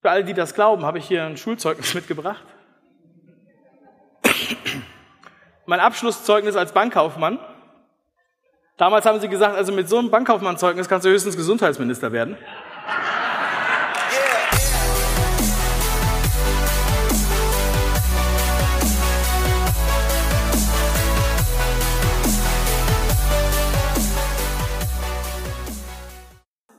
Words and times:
Für 0.00 0.10
alle, 0.10 0.24
die 0.24 0.32
das 0.32 0.54
glauben, 0.54 0.84
habe 0.86 0.98
ich 0.98 1.06
hier 1.06 1.24
ein 1.24 1.36
Schulzeugnis 1.36 1.94
mitgebracht. 1.94 2.44
mein 5.66 5.78
Abschlusszeugnis 5.78 6.56
als 6.56 6.72
Bankkaufmann. 6.72 7.38
Damals 8.76 9.04
haben 9.04 9.20
sie 9.20 9.28
gesagt, 9.28 9.56
also 9.56 9.72
mit 9.72 9.88
so 9.88 9.98
einem 9.98 10.10
Bankkaufmannzeugnis 10.10 10.88
kannst 10.88 11.04
du 11.04 11.10
höchstens 11.10 11.36
Gesundheitsminister 11.36 12.12
werden. 12.12 12.36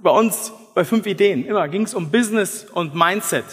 Bei 0.01 0.09
uns 0.09 0.51
bei 0.73 0.85
fünf 0.85 1.05
Ideen 1.05 1.45
immer 1.45 1.67
ging 1.67 1.83
es 1.83 1.93
um 1.93 2.11
Business 2.11 2.65
und 2.65 2.95
Mindset. 2.95 3.45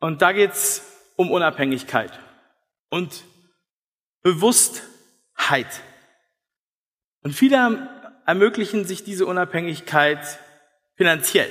Und 0.00 0.22
da 0.22 0.32
geht 0.32 0.52
es 0.52 0.82
um 1.16 1.30
Unabhängigkeit 1.30 2.12
und 2.90 3.24
Bewusstheit. 4.22 5.82
Und 7.22 7.32
viele 7.32 7.88
ermöglichen 8.26 8.84
sich 8.84 9.04
diese 9.04 9.26
Unabhängigkeit 9.26 10.38
finanziell. 10.96 11.50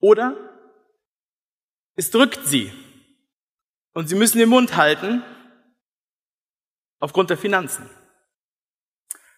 Oder 0.00 0.36
es 1.94 2.10
drückt 2.10 2.46
sie. 2.46 2.72
Und 3.92 4.08
sie 4.08 4.14
müssen 4.14 4.38
den 4.38 4.48
Mund 4.48 4.76
halten 4.76 5.22
aufgrund 6.98 7.30
der 7.30 7.38
Finanzen. 7.38 7.88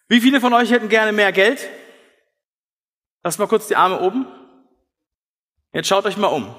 Wie 0.07 0.19
viele 0.19 0.41
von 0.41 0.53
euch 0.53 0.71
hätten 0.71 0.89
gerne 0.89 1.11
mehr 1.11 1.31
Geld? 1.31 1.69
Lasst 3.23 3.39
mal 3.39 3.47
kurz 3.47 3.67
die 3.67 3.75
Arme 3.75 3.99
oben. 3.99 4.25
Jetzt 5.73 5.87
schaut 5.87 6.05
euch 6.05 6.17
mal 6.17 6.27
um. 6.27 6.55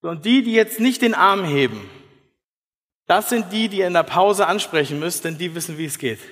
Und 0.00 0.24
die, 0.24 0.42
die 0.42 0.52
jetzt 0.52 0.80
nicht 0.80 1.02
den 1.02 1.14
Arm 1.14 1.44
heben, 1.44 1.88
das 3.06 3.28
sind 3.28 3.52
die, 3.52 3.68
die 3.68 3.78
ihr 3.78 3.86
in 3.86 3.92
der 3.92 4.02
Pause 4.02 4.46
ansprechen 4.46 4.98
müsst, 4.98 5.24
denn 5.24 5.38
die 5.38 5.54
wissen, 5.54 5.78
wie 5.78 5.84
es 5.84 5.98
geht. 5.98 6.18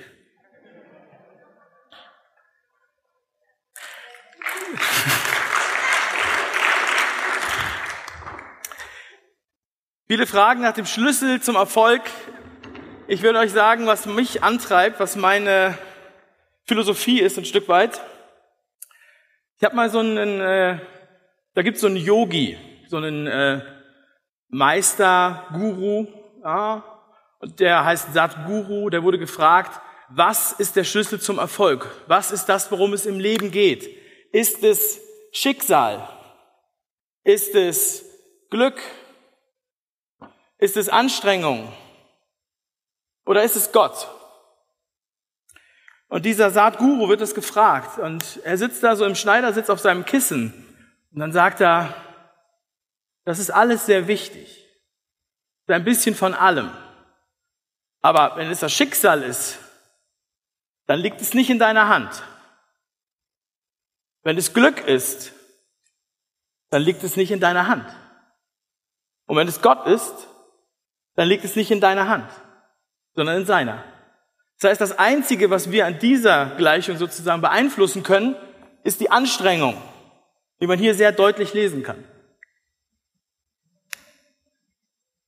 Viele 10.07 10.27
Fragen 10.27 10.61
nach 10.61 10.73
dem 10.73 10.85
Schlüssel 10.85 11.41
zum 11.41 11.55
Erfolg. 11.55 12.01
Ich 13.07 13.21
würde 13.21 13.39
euch 13.39 13.51
sagen, 13.51 13.85
was 13.85 14.05
mich 14.05 14.43
antreibt, 14.43 14.99
was 14.99 15.15
meine 15.15 15.77
Philosophie 16.65 17.19
ist, 17.19 17.37
ein 17.37 17.45
Stück 17.45 17.67
weit. 17.67 18.01
Ich 19.63 19.65
habe 19.65 19.77
mal 19.77 19.89
so 19.89 19.99
einen, 19.99 20.41
äh, 20.41 20.77
da 21.53 21.61
gibt 21.61 21.75
es 21.75 21.81
so 21.81 21.87
einen 21.87 21.95
Yogi, 21.95 22.57
so 22.89 22.97
einen 22.97 23.27
äh, 23.27 23.61
Meister, 24.49 25.47
Guru, 25.53 26.05
ja, 26.43 26.83
und 27.39 27.61
der 27.61 27.85
heißt 27.85 28.13
Satguru, 28.13 28.89
der 28.89 29.03
wurde 29.03 29.17
gefragt, 29.17 29.79
was 30.09 30.51
ist 30.51 30.75
der 30.75 30.83
Schlüssel 30.83 31.21
zum 31.21 31.39
Erfolg? 31.39 31.89
Was 32.07 32.33
ist 32.33 32.47
das, 32.47 32.73
worum 32.73 32.91
es 32.91 33.05
im 33.05 33.21
Leben 33.21 33.51
geht? 33.51 33.87
Ist 34.33 34.65
es 34.65 34.99
Schicksal? 35.31 36.09
Ist 37.23 37.55
es 37.55 38.03
Glück? 38.49 38.81
Ist 40.57 40.75
es 40.75 40.89
Anstrengung? 40.89 41.71
Oder 43.25 43.43
ist 43.45 43.55
es 43.55 43.71
Gott? 43.71 44.09
Und 46.07 46.25
dieser 46.25 46.51
Saatguru 46.51 47.09
wird 47.09 47.21
es 47.21 47.33
gefragt 47.33 47.97
und 47.97 48.39
er 48.43 48.57
sitzt 48.57 48.83
da 48.83 48.95
so 48.95 49.05
im 49.05 49.15
Schneidersitz 49.15 49.69
auf 49.69 49.79
seinem 49.79 50.05
Kissen 50.05 50.53
und 51.11 51.19
dann 51.19 51.31
sagt 51.31 51.61
er, 51.61 51.93
das 53.25 53.39
ist 53.39 53.49
alles 53.51 53.85
sehr 53.85 54.07
wichtig. 54.07 54.59
Ein 55.67 55.85
bisschen 55.85 56.13
von 56.13 56.33
allem. 56.33 56.71
Aber 58.01 58.35
wenn 58.35 58.51
es 58.51 58.59
das 58.59 58.73
Schicksal 58.73 59.23
ist, 59.23 59.59
dann 60.87 60.99
liegt 60.99 61.21
es 61.21 61.33
nicht 61.33 61.49
in 61.49 61.57
deiner 61.57 61.87
Hand. 61.87 62.23
Wenn 64.23 64.37
es 64.37 64.53
Glück 64.53 64.85
ist, 64.85 65.33
dann 66.69 66.81
liegt 66.81 67.03
es 67.03 67.15
nicht 67.15 67.31
in 67.31 67.39
deiner 67.39 67.67
Hand. 67.67 67.85
Und 69.25 69.37
wenn 69.37 69.47
es 69.47 69.61
Gott 69.61 69.87
ist, 69.87 70.27
dann 71.15 71.27
liegt 71.27 71.43
es 71.43 71.55
nicht 71.55 71.71
in 71.71 71.79
deiner 71.79 72.09
Hand, 72.09 72.29
sondern 73.13 73.37
in 73.37 73.45
seiner. 73.45 73.83
Das 74.63 74.69
heißt, 74.69 74.81
das 74.81 74.97
Einzige, 74.97 75.49
was 75.49 75.71
wir 75.71 75.85
an 75.85 75.99
dieser 75.99 76.51
Gleichung 76.55 76.95
sozusagen 76.95 77.41
beeinflussen 77.41 78.01
können, 78.01 78.37
ist 78.85 79.01
die 79.01 79.11
Anstrengung, 79.11 79.75
die 80.61 80.67
man 80.67 80.79
hier 80.79 80.95
sehr 80.95 81.11
deutlich 81.11 81.53
lesen 81.53 81.83
kann. 81.83 82.01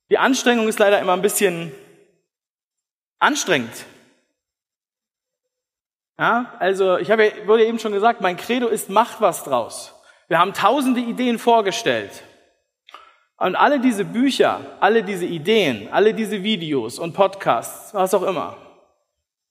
Die 0.08 0.16
Anstrengung 0.16 0.68
ist 0.68 0.78
leider 0.78 0.98
immer 1.00 1.12
ein 1.12 1.20
bisschen 1.20 1.70
anstrengend. 3.18 3.84
Ja, 6.18 6.54
also 6.58 6.96
ich 6.96 7.10
habe, 7.10 7.30
wurde 7.44 7.66
eben 7.66 7.78
schon 7.78 7.92
gesagt, 7.92 8.22
mein 8.22 8.38
Credo 8.38 8.68
ist, 8.68 8.88
macht 8.88 9.20
was 9.20 9.44
draus. 9.44 9.92
Wir 10.28 10.38
haben 10.38 10.54
tausende 10.54 11.02
Ideen 11.02 11.38
vorgestellt. 11.38 12.22
Und 13.36 13.54
alle 13.54 13.80
diese 13.80 14.06
Bücher, 14.06 14.62
alle 14.80 15.02
diese 15.02 15.26
Ideen, 15.26 15.92
alle 15.92 16.14
diese 16.14 16.42
Videos 16.42 16.98
und 16.98 17.12
Podcasts, 17.12 17.92
was 17.92 18.14
auch 18.14 18.22
immer, 18.22 18.56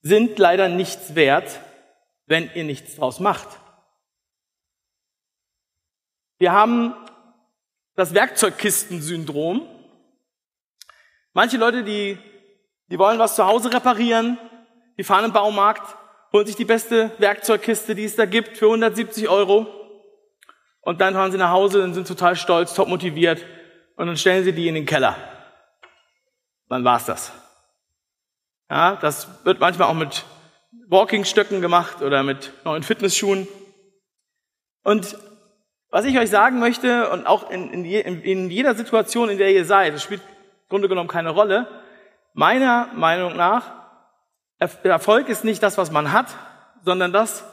sind 0.06 0.38
leider 0.38 0.70
nichts 0.70 1.16
wert, 1.16 1.62
wenn 2.28 2.52
ihr 2.54 2.64
nichts 2.64 2.96
draus 2.96 3.20
macht. 3.20 3.48
Wir 6.38 6.52
haben 6.52 6.94
das 7.96 8.14
Werkzeugkistensyndrom. 8.14 9.68
Manche 11.34 11.58
Leute, 11.58 11.84
die, 11.84 12.20
die 12.92 13.00
wollen 13.00 13.18
was 13.18 13.36
zu 13.36 13.48
Hause 13.48 13.74
reparieren, 13.74 14.38
die 15.00 15.04
fahren 15.04 15.26
im 15.26 15.34
Baumarkt, 15.34 15.98
holen 16.32 16.46
sich 16.46 16.56
die 16.56 16.66
beste 16.66 17.12
Werkzeugkiste, 17.18 17.96
die 17.96 18.06
es 18.06 18.16
da 18.16 18.26
gibt, 18.26 18.58
für 18.58 18.66
170 18.66 19.28
Euro. 19.28 19.66
Und 20.82 21.02
dann 21.02 21.16
fahren 21.16 21.32
sie 21.32 21.40
nach 21.40 21.50
Hause 21.50 21.84
und 21.84 21.96
sind 21.96 22.08
total 22.08 22.36
stolz, 22.36 22.76
top 22.76 22.90
motiviert. 22.90 23.44
Und 23.96 24.06
dann 24.06 24.18
stellen 24.18 24.44
sie 24.44 24.54
die 24.54 24.68
in 24.68 24.76
den 24.76 24.86
Keller. 24.86 25.18
Dann 26.70 26.84
war's 26.84 27.08
das. 27.08 27.32
Ja, 28.70 28.96
das 28.96 29.46
wird 29.46 29.60
manchmal 29.60 29.90
auch 29.90 29.94
mit 29.94 30.26
Walkingstöcken 30.88 31.62
gemacht 31.62 32.02
oder 32.02 32.24
mit 32.24 32.52
neuen 32.64 32.84
Fitnessschuhen. 32.84 33.48
Und 34.84 35.18
was 35.90 36.06
ich 36.06 36.18
euch 36.18 36.30
sagen 36.30 36.60
möchte, 36.60 37.10
und 37.10 37.26
auch 37.26 37.50
in, 37.50 37.86
in, 37.86 38.22
in 38.22 38.50
jeder 38.50 38.76
Situation, 38.76 39.30
in 39.30 39.38
der 39.38 39.52
ihr 39.52 39.66
seid, 39.66 39.94
das 39.94 40.04
spielt 40.04 40.22
im 40.22 40.70
Grunde 40.70 40.90
genommen 40.90 41.08
keine 41.08 41.30
Rolle, 41.30 41.68
meiner 42.34 42.90
Meinung 42.94 43.36
nach, 43.36 43.72
Erfolg 44.60 45.30
ist 45.30 45.44
nicht 45.44 45.62
das, 45.64 45.78
was 45.78 45.92
man 45.92 46.12
hat, 46.12 46.28
sondern 46.84 47.14
das, 47.14 47.44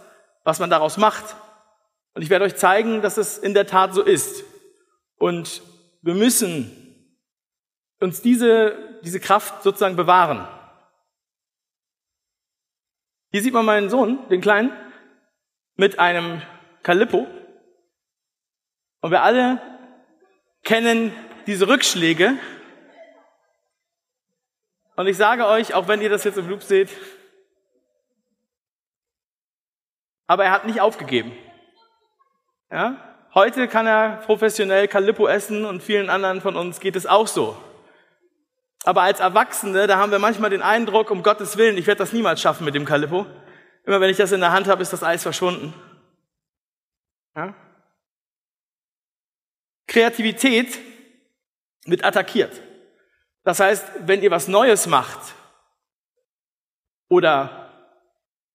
was 0.45 0.59
man 0.59 0.71
daraus 0.71 0.97
macht. 0.97 1.37
Und 2.15 2.23
ich 2.23 2.31
werde 2.31 2.45
euch 2.45 2.57
zeigen, 2.57 3.03
dass 3.03 3.17
es 3.17 3.39
in 3.39 3.55
der 3.55 3.67
Tat 3.67 3.95
so 3.95 4.03
ist. 4.03 4.45
Und 5.17 5.63
wir 6.03 6.15
müssen 6.15 6.71
uns 8.01 8.23
diese, 8.23 8.77
diese 9.05 9.21
Kraft 9.21 9.63
sozusagen 9.63 9.97
bewahren. 9.97 10.47
Hier 13.33 13.43
sieht 13.43 13.55
man 13.55 13.65
meinen 13.65 13.89
Sohn, 13.89 14.29
den 14.29 14.43
Kleinen, 14.43 14.71
mit 15.77 15.99
einem 15.99 16.43
Kalippo. 16.83 17.27
Und 19.01 19.11
wir 19.11 19.23
alle 19.23 19.61
kennen 20.63 21.13
diese 21.47 21.67
Rückschläge. 21.67 22.37
Und 24.97 25.07
ich 25.07 25.17
sage 25.17 25.47
euch, 25.47 25.73
auch 25.73 25.89
wenn 25.89 26.03
ihr 26.03 26.11
das 26.11 26.25
jetzt 26.25 26.37
im 26.37 26.49
Loop 26.49 26.63
seht, 26.63 26.91
aber 30.27 30.45
er 30.45 30.51
hat 30.51 30.67
nicht 30.67 30.83
aufgegeben. 30.83 31.33
Ja? 32.71 33.17
Heute 33.35 33.67
kann 33.67 33.87
er 33.87 34.19
professionell 34.27 34.89
Kalippo 34.89 35.27
essen 35.27 35.65
und 35.65 35.83
vielen 35.83 36.11
anderen 36.11 36.43
von 36.43 36.55
uns 36.55 36.81
geht 36.81 36.97
es 36.97 37.07
auch 37.07 37.27
so. 37.27 37.57
Aber 38.85 39.03
als 39.03 39.21
Erwachsene, 39.21 39.87
da 39.87 39.99
haben 39.99 40.11
wir 40.11 40.19
manchmal 40.19 40.51
den 40.51 40.63
Eindruck, 40.63 41.11
um 41.11 41.23
Gottes 41.23 41.57
Willen, 41.57 41.79
ich 41.79 41.87
werde 41.87 42.01
das 42.01 42.13
niemals 42.13 42.41
schaffen 42.41 42.65
mit 42.65 42.75
dem 42.75 42.85
Kalippo. 42.85 43.27
Immer 43.85 44.01
wenn 44.01 44.11
ich 44.11 44.17
das 44.17 44.33
in 44.33 44.41
der 44.41 44.53
Hand 44.53 44.67
habe, 44.67 44.83
ist 44.83 44.93
das 44.93 45.03
Eis 45.03 45.23
verschwunden. 45.23 45.73
Ja? 47.37 47.55
Kreativität 49.87 50.79
wird 51.85 52.05
attackiert. 52.05 52.61
Das 53.45 53.61
heißt, 53.61 53.85
wenn 54.01 54.23
ihr 54.23 54.31
was 54.31 54.49
Neues 54.49 54.87
macht 54.87 55.35
oder 57.09 57.71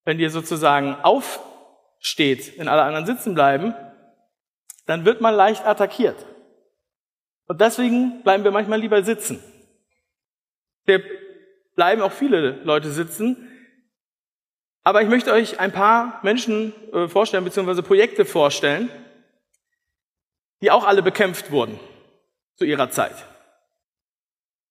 wenn 0.04 0.20
ihr 0.20 0.30
sozusagen 0.30 0.96
aufsteht, 1.04 2.58
wenn 2.58 2.70
alle 2.70 2.84
anderen 2.84 3.06
sitzen 3.06 3.34
bleiben, 3.34 3.76
dann 4.86 5.04
wird 5.04 5.20
man 5.20 5.36
leicht 5.36 5.66
attackiert. 5.66 6.26
Und 7.48 7.60
deswegen 7.60 8.24
bleiben 8.24 8.44
wir 8.44 8.52
manchmal 8.52 8.80
lieber 8.80 9.04
sitzen. 9.04 9.44
Wir 10.88 11.04
bleiben 11.76 12.02
auch 12.02 12.12
viele 12.12 12.62
Leute 12.64 12.92
sitzen. 12.92 13.48
Aber 14.84 15.02
ich 15.02 15.10
möchte 15.10 15.34
euch 15.34 15.60
ein 15.60 15.74
paar 15.74 16.20
Menschen 16.24 16.74
äh, 16.94 17.10
vorstellen, 17.10 17.44
beziehungsweise 17.44 17.84
Projekte 17.84 18.24
vorstellen, 18.24 18.90
die 20.62 20.72
auch 20.72 20.86
alle 20.86 21.04
bekämpft 21.04 21.52
wurden 21.52 21.78
zu 22.56 22.64
ihrer 22.64 22.90
Zeit. 22.90 23.26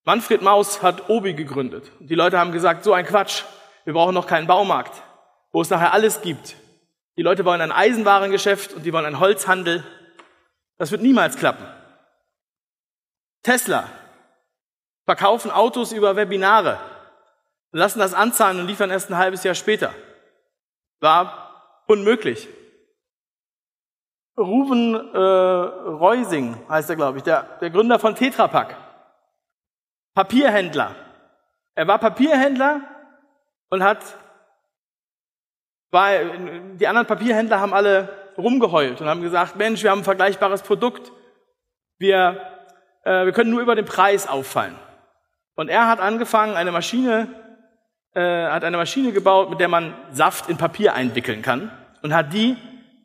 Manfred 0.05 0.41
Maus 0.41 0.81
hat 0.81 1.07
Obi 1.07 1.33
gegründet. 1.33 1.91
Die 1.99 2.15
Leute 2.15 2.39
haben 2.39 2.51
gesagt, 2.51 2.83
so 2.83 2.93
ein 2.93 3.05
Quatsch, 3.05 3.43
wir 3.85 3.93
brauchen 3.93 4.15
noch 4.15 4.25
keinen 4.25 4.47
Baumarkt, 4.47 5.03
wo 5.51 5.61
es 5.61 5.69
nachher 5.69 5.93
alles 5.93 6.21
gibt. 6.21 6.55
Die 7.15 7.21
Leute 7.21 7.45
wollen 7.45 7.61
ein 7.61 7.71
Eisenwarengeschäft 7.71 8.73
und 8.73 8.85
die 8.87 8.93
wollen 8.93 9.05
einen 9.05 9.19
Holzhandel. 9.19 9.85
Das 10.77 10.91
wird 10.91 11.03
niemals 11.03 11.37
klappen. 11.37 11.65
Tesla 13.43 13.87
verkaufen 15.07 15.51
Autos 15.51 15.93
über 15.93 16.17
Webinare, 16.17 16.77
lassen 17.71 17.99
das 17.99 18.13
anzahlen 18.13 18.59
und 18.59 18.67
liefern 18.67 18.91
erst 18.91 19.09
ein 19.09 19.17
halbes 19.17 19.43
Jahr 19.43 19.55
später. 19.55 19.93
War 20.99 21.81
unmöglich. 21.87 22.49
Ruven 24.37 24.93
äh, 24.93 25.17
Reusing 25.17 26.57
heißt 26.69 26.89
er, 26.89 26.95
glaube 26.97 27.19
ich, 27.19 27.23
der, 27.23 27.43
der 27.61 27.69
Gründer 27.69 27.99
von 27.99 28.15
Tetra 28.15 28.47
Pak. 28.47 28.75
Papierhändler. 30.13 30.93
Er 31.73 31.87
war 31.87 31.99
Papierhändler 31.99 32.81
und 33.69 33.83
hat, 33.83 34.03
war, 35.89 36.11
die 36.75 36.87
anderen 36.87 37.07
Papierhändler 37.07 37.61
haben 37.61 37.73
alle 37.73 38.09
rumgeheult 38.37 38.99
und 38.99 39.07
haben 39.07 39.21
gesagt, 39.21 39.55
Mensch, 39.55 39.83
wir 39.83 39.91
haben 39.91 40.01
ein 40.01 40.03
vergleichbares 40.03 40.63
Produkt. 40.63 41.11
Wir, 41.97 42.41
äh, 43.03 43.25
wir 43.25 43.31
können 43.31 43.51
nur 43.51 43.61
über 43.61 43.75
den 43.75 43.85
Preis 43.85 44.27
auffallen. 44.27 44.75
Und 45.57 45.69
er 45.69 45.87
hat 45.87 45.99
angefangen, 45.99 46.55
eine 46.55 46.71
Maschine, 46.71 47.27
äh, 48.13 48.45
hat 48.45 48.63
eine 48.63 48.77
Maschine 48.77 49.11
gebaut, 49.11 49.49
mit 49.49 49.59
der 49.59 49.67
man 49.67 49.95
Saft 50.11 50.49
in 50.49 50.57
Papier 50.57 50.93
einwickeln 50.93 51.41
kann 51.41 51.71
und 52.03 52.13
hat 52.13 52.31
die 52.31 52.55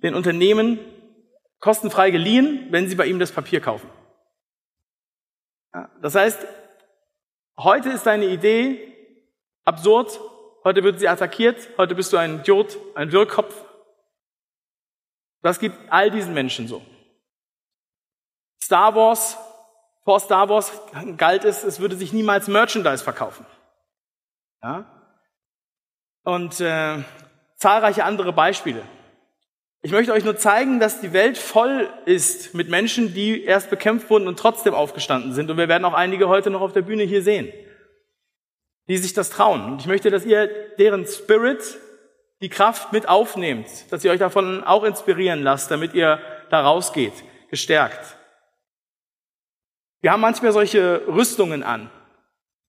den 0.02 0.14
Unternehmen 0.14 0.78
kostenfrei 1.60 2.10
geliehen, 2.10 2.66
wenn 2.70 2.88
sie 2.88 2.94
bei 2.94 3.06
ihm 3.06 3.18
das 3.18 3.32
Papier 3.32 3.60
kaufen. 3.62 3.88
Ja, 5.72 5.90
das 6.02 6.14
heißt, 6.14 6.46
heute 7.56 7.88
ist 7.88 8.04
deine 8.04 8.26
Idee 8.26 8.94
absurd, 9.64 10.20
heute 10.62 10.84
wird 10.84 11.00
sie 11.00 11.08
attackiert, 11.08 11.70
heute 11.78 11.94
bist 11.94 12.12
du 12.12 12.18
ein 12.18 12.40
Idiot, 12.40 12.76
ein 12.94 13.12
Wirrkopf. 13.12 13.64
Das 15.40 15.58
gibt 15.58 15.76
all 15.90 16.10
diesen 16.10 16.34
Menschen 16.34 16.68
so. 16.68 16.82
Star 18.62 18.94
Wars, 18.94 19.38
vor 20.04 20.20
Star 20.20 20.48
Wars 20.48 20.72
galt 21.16 21.44
es, 21.44 21.62
es 21.62 21.80
würde 21.80 21.96
sich 21.96 22.12
niemals 22.12 22.48
Merchandise 22.48 23.04
verkaufen. 23.04 23.46
Ja? 24.62 24.84
Und 26.24 26.60
äh, 26.60 26.98
zahlreiche 27.56 28.04
andere 28.04 28.32
Beispiele. 28.32 28.82
Ich 29.84 29.90
möchte 29.90 30.12
euch 30.12 30.24
nur 30.24 30.36
zeigen, 30.36 30.78
dass 30.78 31.00
die 31.00 31.12
Welt 31.12 31.36
voll 31.36 31.88
ist 32.04 32.54
mit 32.54 32.68
Menschen, 32.68 33.14
die 33.14 33.42
erst 33.42 33.68
bekämpft 33.68 34.10
wurden 34.10 34.28
und 34.28 34.38
trotzdem 34.38 34.74
aufgestanden 34.74 35.32
sind. 35.32 35.50
Und 35.50 35.56
wir 35.56 35.68
werden 35.68 35.84
auch 35.84 35.94
einige 35.94 36.28
heute 36.28 36.50
noch 36.50 36.60
auf 36.60 36.72
der 36.72 36.82
Bühne 36.82 37.02
hier 37.02 37.22
sehen, 37.22 37.52
die 38.88 38.96
sich 38.96 39.12
das 39.12 39.30
trauen. 39.30 39.64
Und 39.64 39.80
ich 39.80 39.88
möchte, 39.88 40.10
dass 40.10 40.24
ihr 40.24 40.48
deren 40.78 41.06
Spirit, 41.06 41.78
die 42.40 42.48
Kraft 42.48 42.92
mit 42.92 43.08
aufnehmt, 43.08 43.66
dass 43.90 44.04
ihr 44.04 44.12
euch 44.12 44.20
davon 44.20 44.62
auch 44.62 44.84
inspirieren 44.84 45.42
lasst, 45.42 45.70
damit 45.70 45.94
ihr 45.94 46.20
da 46.50 46.60
rausgeht, 46.60 47.14
gestärkt. 47.50 48.16
Wir 50.02 50.12
haben 50.12 50.20
manchmal 50.20 50.52
solche 50.52 51.06
Rüstungen 51.06 51.62
an. 51.62 51.90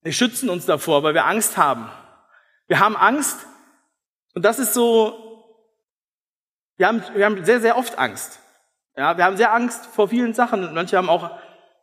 Wir 0.02 0.14
schützen 0.14 0.50
uns 0.50 0.66
davor, 0.66 1.04
weil 1.04 1.14
wir 1.14 1.26
Angst 1.26 1.58
haben. 1.58 1.90
Wir 2.68 2.80
haben 2.80 2.96
Angst, 2.96 3.46
und 4.34 4.46
das 4.46 4.60
ist 4.60 4.74
so 4.74 5.24
wir 6.78 6.88
haben, 6.88 7.04
wir 7.14 7.26
haben 7.26 7.46
sehr, 7.46 7.62
sehr 7.62 7.78
oft 7.78 7.98
Angst. 8.00 8.40
Ja, 8.98 9.18
wir 9.18 9.26
haben 9.26 9.38
sehr 9.38 9.54
Angst 9.54 9.86
vor 9.86 10.08
vielen 10.08 10.34
Sachen. 10.34 10.74
Manche 10.74 10.98
haben 10.98 11.10
auch 11.10 11.32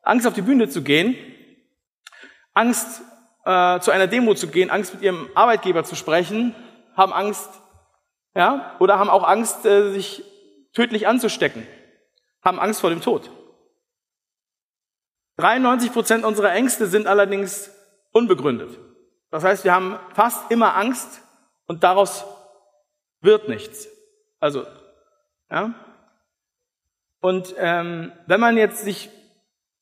Angst, 0.02 0.26
auf 0.26 0.34
die 0.34 0.42
Bühne 0.42 0.68
zu 0.68 0.82
gehen, 0.82 1.16
Angst, 2.54 3.02
äh, 3.44 3.80
zu 3.80 3.90
einer 3.90 4.06
Demo 4.06 4.34
zu 4.34 4.48
gehen, 4.48 4.70
Angst, 4.70 4.94
mit 4.94 5.02
ihrem 5.02 5.28
Arbeitgeber 5.34 5.84
zu 5.84 5.94
sprechen, 5.94 6.54
haben 6.96 7.12
Angst, 7.12 7.48
ja, 8.34 8.76
oder 8.78 8.98
haben 8.98 9.10
auch 9.10 9.24
Angst, 9.24 9.64
äh, 9.66 9.90
sich 9.92 10.24
tödlich 10.72 11.06
anzustecken, 11.06 11.66
haben 12.42 12.58
Angst 12.58 12.80
vor 12.80 12.90
dem 12.90 13.00
Tod. 13.00 13.30
93 15.40 15.92
Prozent 15.92 16.24
unserer 16.24 16.52
Ängste 16.52 16.86
sind 16.86 17.06
allerdings 17.06 17.70
unbegründet. 18.12 18.78
Das 19.30 19.44
heißt, 19.44 19.64
wir 19.64 19.72
haben 19.72 19.98
fast 20.14 20.50
immer 20.50 20.76
Angst 20.76 21.22
und 21.66 21.82
daraus 21.82 22.24
wird 23.20 23.48
nichts. 23.48 23.88
Also 24.38 24.66
ja? 25.50 25.74
Und 27.20 27.54
ähm, 27.58 28.12
wenn 28.26 28.40
man 28.40 28.56
jetzt 28.56 28.84
sich, 28.84 29.10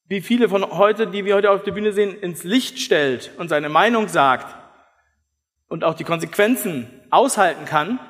wie 0.06 0.20
viele 0.20 0.48
von 0.48 0.64
heute, 0.70 1.06
die 1.06 1.24
wir 1.24 1.34
heute 1.34 1.50
auf 1.50 1.62
der 1.62 1.72
Bühne 1.72 1.92
sehen, 1.92 2.18
ins 2.18 2.44
Licht 2.44 2.78
stellt 2.78 3.30
und 3.38 3.48
seine 3.48 3.68
Meinung 3.68 4.08
sagt 4.08 4.56
und 5.68 5.84
auch 5.84 5.94
die 5.94 6.04
Konsequenzen 6.04 6.88
aushalten 7.10 7.64
kann, 7.64 8.00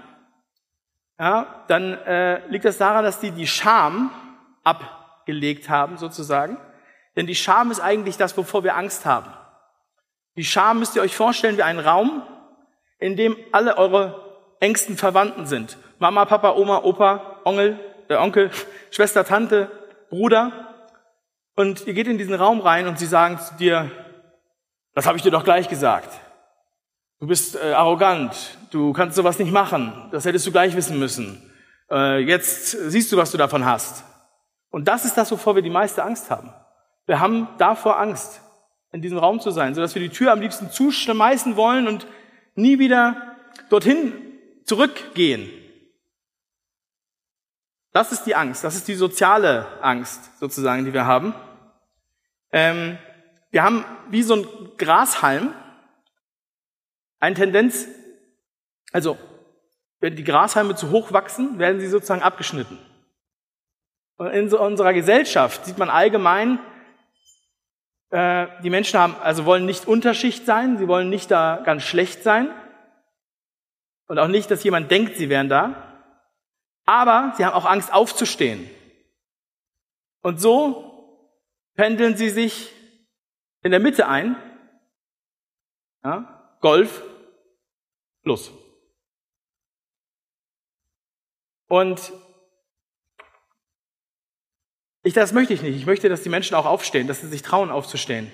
ja, 1.18 1.64
dann 1.66 1.94
äh, 1.94 2.46
liegt 2.48 2.64
das 2.64 2.78
daran, 2.78 3.04
dass 3.04 3.18
die 3.18 3.32
die 3.32 3.48
Scham 3.48 4.10
abgelegt 4.62 5.68
haben, 5.68 5.96
sozusagen. 5.96 6.58
Denn 7.18 7.26
die 7.26 7.34
Scham 7.34 7.72
ist 7.72 7.80
eigentlich 7.80 8.16
das, 8.16 8.36
wovor 8.36 8.62
wir 8.62 8.76
Angst 8.76 9.04
haben. 9.04 9.28
Die 10.36 10.44
Scham 10.44 10.78
müsst 10.78 10.94
ihr 10.94 11.02
euch 11.02 11.16
vorstellen 11.16 11.56
wie 11.56 11.64
einen 11.64 11.80
Raum, 11.80 12.22
in 13.00 13.16
dem 13.16 13.36
alle 13.50 13.76
eure 13.76 14.54
engsten 14.60 14.96
Verwandten 14.96 15.44
sind. 15.44 15.78
Mama, 15.98 16.26
Papa, 16.26 16.52
Oma, 16.52 16.84
Opa, 16.84 17.40
Onkel, 17.42 17.80
äh, 18.08 18.14
Onkel, 18.14 18.52
Schwester, 18.92 19.24
Tante, 19.24 19.68
Bruder. 20.10 20.52
Und 21.56 21.88
ihr 21.88 21.94
geht 21.94 22.06
in 22.06 22.18
diesen 22.18 22.34
Raum 22.34 22.60
rein 22.60 22.86
und 22.86 23.00
sie 23.00 23.06
sagen 23.06 23.40
zu 23.40 23.52
dir, 23.54 23.90
das 24.94 25.06
habe 25.06 25.16
ich 25.16 25.24
dir 25.24 25.32
doch 25.32 25.42
gleich 25.42 25.68
gesagt. 25.68 26.10
Du 27.18 27.26
bist 27.26 27.56
äh, 27.56 27.72
arrogant, 27.72 28.56
du 28.70 28.92
kannst 28.92 29.16
sowas 29.16 29.40
nicht 29.40 29.50
machen, 29.50 30.08
das 30.12 30.24
hättest 30.24 30.46
du 30.46 30.52
gleich 30.52 30.76
wissen 30.76 31.00
müssen. 31.00 31.52
Äh, 31.90 32.20
jetzt 32.20 32.70
siehst 32.70 33.10
du, 33.10 33.16
was 33.16 33.32
du 33.32 33.38
davon 33.38 33.64
hast. 33.64 34.04
Und 34.70 34.86
das 34.86 35.04
ist 35.04 35.16
das, 35.16 35.32
wovor 35.32 35.56
wir 35.56 35.62
die 35.62 35.68
meiste 35.68 36.04
Angst 36.04 36.30
haben. 36.30 36.54
Wir 37.08 37.20
haben 37.20 37.48
davor 37.56 37.98
Angst, 37.98 38.42
in 38.92 39.00
diesem 39.00 39.16
Raum 39.16 39.40
zu 39.40 39.50
sein, 39.50 39.74
sodass 39.74 39.94
wir 39.94 40.02
die 40.02 40.10
Tür 40.10 40.30
am 40.30 40.42
liebsten 40.42 40.70
zuschmeißen 40.70 41.56
wollen 41.56 41.88
und 41.88 42.06
nie 42.54 42.78
wieder 42.78 43.34
dorthin 43.70 44.12
zurückgehen. 44.66 45.50
Das 47.92 48.12
ist 48.12 48.24
die 48.24 48.34
Angst, 48.34 48.62
das 48.62 48.76
ist 48.76 48.88
die 48.88 48.94
soziale 48.94 49.66
Angst 49.80 50.38
sozusagen, 50.38 50.84
die 50.84 50.92
wir 50.92 51.06
haben. 51.06 51.34
Ähm, 52.52 52.98
wir 53.50 53.62
haben 53.62 53.86
wie 54.10 54.22
so 54.22 54.34
ein 54.34 54.46
Grashalm 54.76 55.54
eine 57.20 57.34
Tendenz, 57.34 57.88
also 58.92 59.16
wenn 60.00 60.14
die 60.14 60.24
Grashalme 60.24 60.74
zu 60.74 60.90
hoch 60.90 61.10
wachsen, 61.10 61.58
werden 61.58 61.80
sie 61.80 61.88
sozusagen 61.88 62.22
abgeschnitten. 62.22 62.78
Und 64.18 64.26
in 64.26 64.50
so 64.50 64.60
unserer 64.60 64.92
Gesellschaft 64.92 65.64
sieht 65.64 65.78
man 65.78 65.88
allgemein, 65.88 66.58
äh, 68.10 68.46
die 68.62 68.70
Menschen 68.70 68.98
haben, 68.98 69.16
also 69.22 69.44
wollen 69.44 69.66
nicht 69.66 69.86
Unterschicht 69.86 70.46
sein, 70.46 70.78
sie 70.78 70.88
wollen 70.88 71.10
nicht 71.10 71.30
da 71.30 71.60
ganz 71.64 71.82
schlecht 71.82 72.22
sein 72.22 72.50
und 74.08 74.18
auch 74.18 74.28
nicht, 74.28 74.50
dass 74.50 74.64
jemand 74.64 74.90
denkt, 74.90 75.16
sie 75.16 75.28
wären 75.28 75.48
da. 75.48 75.84
Aber 76.86 77.34
sie 77.36 77.44
haben 77.44 77.52
auch 77.52 77.66
Angst 77.66 77.92
aufzustehen. 77.92 78.68
Und 80.22 80.40
so 80.40 80.88
pendeln 81.74 82.16
sie 82.16 82.30
sich 82.30 82.72
in 83.62 83.70
der 83.70 83.80
Mitte 83.80 84.08
ein. 84.08 84.36
Ja, 86.02 86.56
Golf 86.60 87.02
plus. 88.22 88.50
Und 91.68 92.12
ich, 95.02 95.14
das 95.14 95.32
möchte 95.32 95.54
ich 95.54 95.62
nicht. 95.62 95.76
Ich 95.76 95.86
möchte, 95.86 96.08
dass 96.08 96.22
die 96.22 96.28
Menschen 96.28 96.54
auch 96.54 96.66
aufstehen, 96.66 97.06
dass 97.06 97.20
sie 97.20 97.28
sich 97.28 97.42
trauen 97.42 97.70
aufzustehen. 97.70 98.30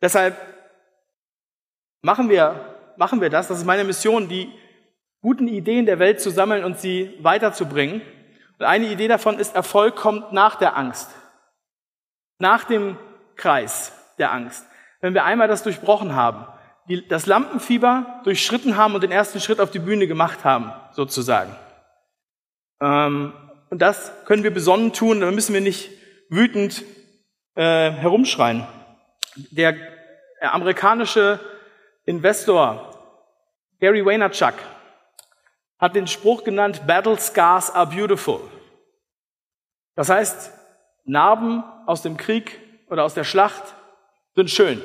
Deshalb 0.00 0.36
machen 2.02 2.28
wir, 2.28 2.74
machen 2.96 3.20
wir 3.20 3.30
das. 3.30 3.48
Das 3.48 3.58
ist 3.58 3.64
meine 3.64 3.84
Mission, 3.84 4.28
die 4.28 4.52
guten 5.22 5.48
Ideen 5.48 5.86
der 5.86 5.98
Welt 5.98 6.20
zu 6.20 6.30
sammeln 6.30 6.64
und 6.64 6.78
sie 6.78 7.16
weiterzubringen. 7.20 8.02
Und 8.58 8.64
eine 8.64 8.86
Idee 8.86 9.08
davon 9.08 9.38
ist, 9.38 9.54
Erfolg 9.54 9.96
kommt 9.96 10.32
nach 10.32 10.56
der 10.56 10.76
Angst. 10.76 11.10
Nach 12.38 12.64
dem 12.64 12.98
Kreis 13.36 13.92
der 14.18 14.32
Angst. 14.32 14.66
Wenn 15.00 15.14
wir 15.14 15.24
einmal 15.24 15.48
das 15.48 15.62
durchbrochen 15.62 16.14
haben, 16.14 16.46
die, 16.88 17.06
das 17.06 17.26
Lampenfieber 17.26 18.20
durchschritten 18.24 18.76
haben 18.76 18.94
und 18.94 19.02
den 19.02 19.10
ersten 19.10 19.40
Schritt 19.40 19.60
auf 19.60 19.70
die 19.70 19.78
Bühne 19.78 20.06
gemacht 20.06 20.44
haben, 20.44 20.72
sozusagen. 20.92 21.54
Ähm, 22.80 23.32
und 23.70 23.80
das 23.82 24.12
können 24.24 24.42
wir 24.42 24.52
besonnen 24.52 24.92
tun, 24.92 25.20
da 25.20 25.30
müssen 25.30 25.54
wir 25.54 25.60
nicht 25.60 25.90
wütend 26.28 26.84
äh, 27.54 27.90
herumschreien. 27.90 28.66
Der 29.50 29.76
amerikanische 30.40 31.40
Investor 32.04 32.92
Gary 33.80 34.04
Vaynerchuk 34.04 34.54
hat 35.78 35.94
den 35.94 36.06
Spruch 36.06 36.44
genannt, 36.44 36.86
Battle 36.86 37.18
Scars 37.18 37.70
are 37.70 37.86
beautiful. 37.86 38.40
Das 39.94 40.08
heißt, 40.08 40.52
Narben 41.04 41.64
aus 41.86 42.02
dem 42.02 42.16
Krieg 42.16 42.60
oder 42.88 43.04
aus 43.04 43.14
der 43.14 43.24
Schlacht 43.24 43.74
sind 44.34 44.50
schön. 44.50 44.82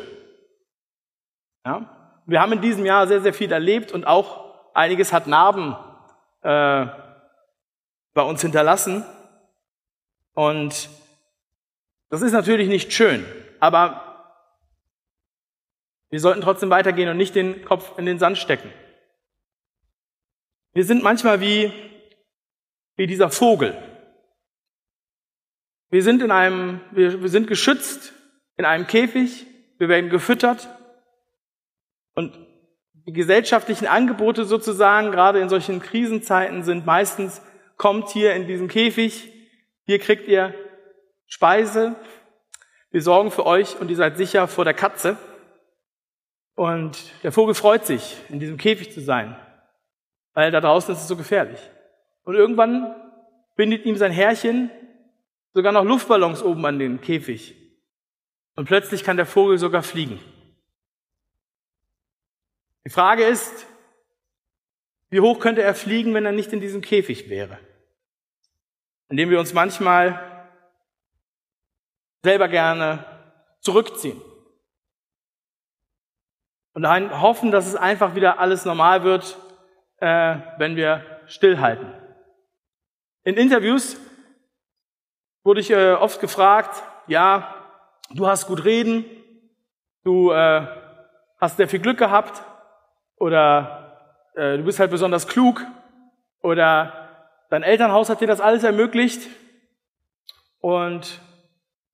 Ja? 1.66 2.22
Wir 2.26 2.42
haben 2.42 2.54
in 2.54 2.62
diesem 2.62 2.86
Jahr 2.86 3.08
sehr, 3.08 3.22
sehr 3.22 3.34
viel 3.34 3.52
erlebt 3.52 3.92
und 3.92 4.06
auch 4.06 4.74
einiges 4.74 5.12
hat 5.12 5.28
Narben 5.28 5.76
äh, 6.44 6.86
bei 8.14 8.22
uns 8.22 8.42
hinterlassen. 8.42 9.06
Und 10.34 10.90
das 12.10 12.22
ist 12.22 12.32
natürlich 12.32 12.68
nicht 12.68 12.94
schön, 12.94 13.26
aber 13.60 14.12
wir 16.10 16.20
sollten 16.20 16.42
trotzdem 16.42 16.70
weitergehen 16.70 17.10
und 17.10 17.18
nicht 17.18 17.36
den 17.36 17.64
Kopf 17.64 17.98
in 17.98 18.06
den 18.06 18.20
Sand 18.20 18.38
stecken. 18.38 18.70
Wir 20.74 20.86
sind 20.86 21.04
manchmal 21.04 21.42
wie, 21.42 21.72
wie 22.96 23.08
dieser 23.08 23.30
Vogel. 23.30 23.78
Wir 25.90 26.04
sind 26.04 26.22
in 26.22 26.32
einem, 26.32 26.82
wir, 26.92 27.22
wir 27.22 27.30
sind 27.30 27.48
geschützt 27.48 28.14
in 28.58 28.66
einem 28.66 28.88
Käfig, 28.88 29.46
wir 29.78 29.90
werden 29.90 30.10
gefüttert 30.10 30.70
und 32.14 32.38
die 33.06 33.14
gesellschaftlichen 33.14 33.88
Angebote 33.88 34.46
sozusagen, 34.46 35.12
gerade 35.12 35.40
in 35.40 35.50
solchen 35.50 35.82
Krisenzeiten, 35.82 36.64
sind 36.64 36.86
meistens, 36.86 37.42
kommt 37.82 38.10
hier 38.10 38.36
in 38.36 38.46
diesem 38.46 38.68
Käfig, 38.68 39.34
hier 39.88 39.98
kriegt 39.98 40.28
ihr 40.28 40.54
Speise, 41.26 41.96
wir 42.92 43.02
sorgen 43.02 43.32
für 43.32 43.48
euch 43.48 43.80
und 43.80 43.90
ihr 43.90 43.96
seid 43.96 44.18
sicher 44.18 44.48
vor 44.48 44.66
der 44.66 44.76
Katze. 44.76 45.18
Und 46.54 47.12
der 47.24 47.32
Vogel 47.32 47.56
freut 47.56 47.88
sich, 47.88 48.18
in 48.30 48.40
diesem 48.40 48.58
Käfig 48.58 48.94
zu 48.94 49.02
sein, 49.02 49.36
weil 50.36 50.52
da 50.52 50.62
draußen 50.62 50.94
ist 50.94 51.02
es 51.02 51.08
so 51.08 51.16
gefährlich. 51.16 51.60
Und 52.22 52.36
irgendwann 52.36 52.96
bindet 53.56 53.84
ihm 53.86 53.96
sein 53.96 54.12
Herrchen 54.12 54.70
sogar 55.56 55.72
noch 55.72 55.84
Luftballons 55.84 56.44
oben 56.44 56.64
an 56.68 56.78
den 56.78 57.02
Käfig. 57.02 57.56
Und 58.56 58.66
plötzlich 58.66 59.04
kann 59.04 59.18
der 59.18 59.26
Vogel 59.26 59.58
sogar 59.58 59.82
fliegen. 59.82 60.20
Die 62.86 62.92
Frage 62.92 63.24
ist, 63.24 63.66
wie 65.10 65.22
hoch 65.22 65.40
könnte 65.40 65.64
er 65.64 65.74
fliegen, 65.74 66.14
wenn 66.14 66.28
er 66.28 66.32
nicht 66.32 66.54
in 66.54 66.62
diesem 66.62 66.82
Käfig 66.82 67.28
wäre? 67.28 67.58
Indem 69.12 69.30
wir 69.30 69.40
uns 69.42 69.54
manchmal 69.54 70.48
selber 72.24 72.48
gerne 72.48 73.06
zurückziehen. 73.60 74.22
Und 76.74 76.88
hoffen, 77.22 77.52
dass 77.52 77.68
es 77.68 77.76
einfach 77.76 78.16
wieder 78.16 78.40
alles 78.40 78.64
normal 78.64 79.04
wird, 79.04 79.38
äh, 79.98 80.38
wenn 80.58 80.78
wir 80.78 81.06
stillhalten. 81.26 81.94
In 83.26 83.36
Interviews 83.36 84.00
wurde 85.44 85.60
ich 85.60 85.72
äh, 85.72 85.92
oft 85.92 86.22
gefragt, 86.22 86.82
ja, 87.08 87.54
du 88.12 88.28
hast 88.28 88.48
gut 88.48 88.64
reden, 88.64 89.04
du 90.06 90.32
äh, 90.32 90.66
hast 91.38 91.58
sehr 91.58 91.68
viel 91.68 91.82
Glück 91.82 91.98
gehabt 91.98 92.42
oder 93.18 94.24
äh, 94.36 94.56
du 94.56 94.64
bist 94.64 94.80
halt 94.80 94.90
besonders 94.90 95.28
klug 95.28 95.66
oder 96.42 97.01
dein 97.52 97.62
Elternhaus 97.64 98.10
hat 98.10 98.22
dir 98.22 98.28
das 98.28 98.42
alles 98.42 98.64
ermöglicht. 98.64 99.28
Und 100.60 101.22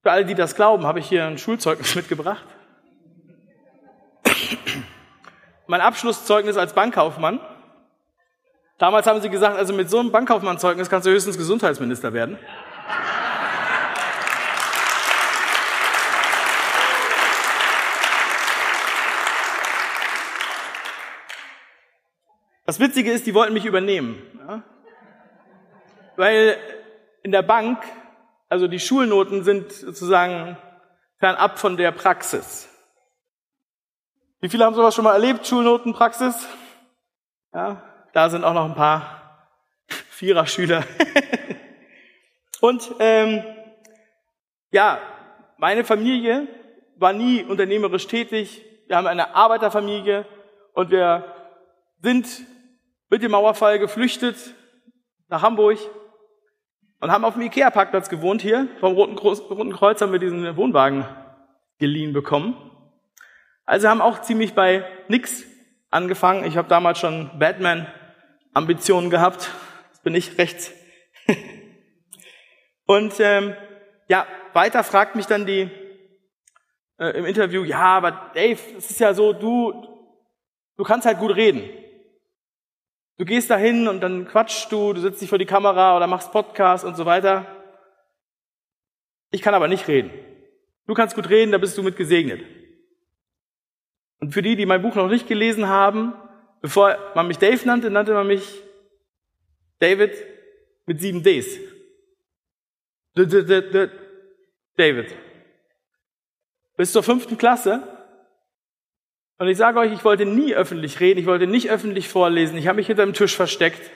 für 0.02 0.12
alle, 0.12 0.24
die 0.24 0.36
das 0.36 0.56
glauben, 0.56 0.86
habe 0.86 1.00
ich 1.00 1.10
hier 1.10 1.26
ein 1.26 1.38
Schulzeugnis 1.38 1.96
mitgebracht. 1.96 2.46
mein 5.68 5.82
Abschlusszeugnis 5.82 6.56
als 6.56 6.74
Bankkaufmann. 6.74 7.42
Damals 8.78 9.08
haben 9.08 9.20
sie 9.22 9.30
gesagt, 9.30 9.58
also 9.58 9.74
mit 9.74 9.90
so 9.90 10.00
einem 10.00 10.12
Bankkaufmannzeugnis 10.12 10.90
kannst 10.90 11.08
du 11.08 11.12
höchstens 11.12 11.38
Gesundheitsminister 11.38 12.14
werden. 12.14 12.38
Das 22.66 22.80
Witzige 22.80 23.12
ist, 23.12 23.26
die 23.26 23.34
wollten 23.34 23.54
mich 23.54 23.66
übernehmen. 23.66 24.22
Weil 26.18 26.58
in 27.22 27.32
der 27.32 27.44
Bank, 27.44 27.84
also 28.50 28.68
die 28.68 28.80
Schulnoten 28.80 29.44
sind 29.44 29.72
sozusagen 29.72 30.58
fernab 31.20 31.60
von 31.60 31.78
der 31.78 31.92
Praxis. 31.92 32.68
Wie 34.42 34.50
viele 34.50 34.66
haben 34.66 34.76
sowas 34.76 34.96
schon 34.96 35.04
mal 35.04 35.14
erlebt, 35.14 35.46
Schulnoten, 35.46 35.94
Praxis? 35.94 36.48
Ja, 37.54 37.84
da 38.14 38.30
sind 38.30 38.44
auch 38.44 38.54
noch 38.54 38.66
ein 38.66 38.76
paar 38.76 39.48
Vierer-Schüler. 40.10 40.84
Und 42.62 42.96
ähm, 43.00 43.44
ja, 44.72 45.00
meine 45.58 45.84
Familie 45.84 46.48
war 46.96 47.14
nie 47.14 47.44
unternehmerisch 47.44 48.08
tätig. 48.08 48.66
Wir 48.88 48.98
haben 48.98 49.08
eine 49.08 49.36
Arbeiterfamilie 49.36 50.26
und 50.74 50.90
wir 50.90 51.36
sind 52.02 52.28
mit 53.10 53.22
dem 53.22 53.32
Mauerfall 53.32 53.78
geflüchtet 53.78 54.56
nach 55.28 55.44
Hamburg 55.44 55.78
und 57.00 57.12
haben 57.12 57.26
auf 57.26 57.34
dem 57.34 57.44
Ikea-Parkplatz 57.44 58.10
gewohnt 58.10 58.42
hier. 58.42 58.68
Vom 58.80 58.94
Roten, 58.94 59.18
Roten 59.18 59.72
Kreuz 59.72 60.02
haben 60.02 60.12
wir 60.12 60.20
diesen 60.20 60.56
Wohnwagen 60.58 61.06
geliehen 61.80 62.14
bekommen. 62.14 62.56
Also 63.66 63.88
haben 63.90 64.02
auch 64.02 64.22
ziemlich 64.22 64.54
bei 64.54 64.86
nix 65.08 65.44
angefangen. 65.92 66.46
Ich 66.46 66.58
habe 66.58 66.68
damals 66.68 67.00
schon 67.00 67.30
Batman-Ambitionen 67.38 69.10
gehabt. 69.10 69.52
Das 69.92 70.02
bin 70.02 70.16
ich 70.16 70.38
rechts. 70.38 70.74
und 72.86 73.14
ähm, 73.20 73.56
ja, 74.08 74.26
weiter 74.54 74.84
fragt 74.84 75.16
mich 75.16 75.28
dann 75.28 75.46
die 75.46 75.70
äh, 76.98 77.10
im 77.18 77.26
Interview, 77.26 77.64
ja, 77.64 77.98
aber 77.98 78.32
Dave, 78.34 78.60
es 78.78 78.90
ist 78.90 79.00
ja 79.00 79.14
so, 79.14 79.34
du, 79.34 79.74
du 80.78 80.84
kannst 80.84 81.06
halt 81.06 81.20
gut 81.20 81.36
reden. 81.36 81.70
Du 83.18 83.26
gehst 83.26 83.50
dahin 83.50 83.88
und 83.88 84.02
dann 84.02 84.28
quatschst 84.28 84.72
du, 84.72 84.94
du 84.94 85.02
setzt 85.02 85.22
dich 85.22 85.30
vor 85.30 85.40
die 85.40 85.46
Kamera 85.46 85.98
oder 85.98 86.06
machst 86.06 86.32
Podcast 86.32 86.86
und 86.86 86.96
so 86.96 87.06
weiter. 87.06 87.46
Ich 89.32 89.42
kann 89.42 89.56
aber 89.56 89.68
nicht 89.68 89.88
reden. 89.88 90.12
Du 90.86 90.94
kannst 90.94 91.16
gut 91.16 91.30
reden, 91.30 91.52
da 91.52 91.58
bist 91.58 91.78
du 91.78 91.84
mit 91.84 91.98
gesegnet. 91.98 92.44
Und 94.20 94.34
für 94.34 94.42
die, 94.42 94.56
die 94.56 94.66
mein 94.66 94.82
Buch 94.82 94.96
noch 94.96 95.10
nicht 95.10 95.28
gelesen 95.28 95.68
haben, 95.68 96.14
bevor 96.62 96.98
man 97.16 97.28
mich 97.28 97.40
Dave 97.40 97.66
nannte, 97.66 97.90
nannte 97.90 98.14
man 98.14 98.28
mich 98.28 98.62
David 99.80 100.14
mit 100.86 101.02
sieben 101.02 101.24
Ds. 101.24 101.60
David. 104.76 105.16
Bis 106.78 106.92
zur 106.92 107.02
fünften 107.04 107.38
Klasse 107.38 107.97
und 109.38 109.48
ich 109.48 109.58
sage 109.58 109.80
euch, 109.80 109.94
ich 109.94 110.04
wollte 110.04 110.26
nie 110.26 110.54
öffentlich 110.56 111.00
reden, 111.00 111.20
ich 111.20 111.26
wollte 111.26 111.48
nicht 111.48 111.70
öffentlich 111.70 112.08
vorlesen, 112.08 112.58
ich 112.58 112.68
habe 112.68 112.78
mich 112.78 112.88
hinter 112.88 113.06
dem 113.06 113.14
Tisch 113.14 113.36
versteckt. 113.36 113.92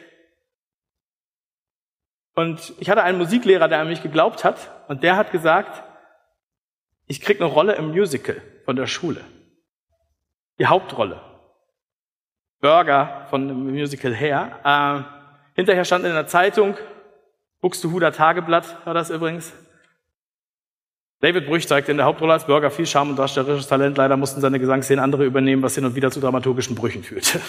Und 2.34 2.74
ich 2.80 2.90
hatte 2.90 3.04
einen 3.04 3.18
Musiklehrer, 3.18 3.68
der 3.68 3.80
an 3.80 3.90
mich 3.90 4.04
geglaubt 4.04 4.44
hat, 4.44 4.72
und 4.88 5.04
der 5.04 5.18
hat 5.18 5.32
gesagt, 5.32 5.84
ich 7.08 7.22
krieg 7.22 7.42
eine 7.42 7.50
Rolle 7.50 7.74
im 7.74 7.90
Musical 7.90 8.42
von 8.66 8.76
der 8.76 8.88
Schule. 8.88 9.22
Die 10.60 10.68
Hauptrolle. 10.68 11.22
Burger 12.62 13.26
von 13.30 13.48
dem 13.48 13.72
Musical 13.72 14.14
her. 14.14 14.60
Äh, 14.64 15.56
hinterher 15.56 15.84
stand 15.84 16.06
in 16.06 16.14
der 16.14 16.28
Zeitung, 16.28 16.78
Buxtehuder 17.60 18.12
Tageblatt 18.12 18.86
war 18.86 18.94
das 18.94 19.10
übrigens, 19.10 19.54
David 21.22 21.46
Brüch 21.46 21.68
zeigte 21.68 21.92
in 21.92 21.98
der 21.98 22.08
Hauptrolle 22.08 22.34
als 22.34 22.46
Bürger 22.46 22.72
viel 22.72 22.88
Charme 22.88 23.12
und 23.12 23.20
darstellerisches 23.20 23.68
Talent. 23.68 23.96
Leider 23.96 24.18
mussten 24.18 24.42
seine 24.42 24.60
Gesangsszenen 24.60 25.04
andere 25.04 25.24
übernehmen, 25.24 25.62
was 25.62 25.76
hin 25.76 25.86
und 25.86 25.96
wieder 25.96 26.10
zu 26.10 26.20
dramaturgischen 26.20 26.76
Brüchen 26.76 27.04
führte. 27.04 27.40